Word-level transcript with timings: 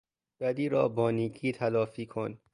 بدی 0.39 0.69
را 0.69 0.87
با 0.87 1.11
نیکی 1.11 1.51
تلافی 1.51 2.05
کن! 2.05 2.37